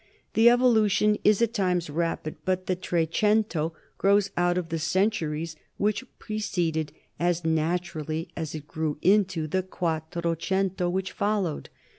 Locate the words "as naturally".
7.19-8.27